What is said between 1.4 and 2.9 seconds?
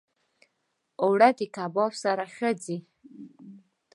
کباب سره ښه ځي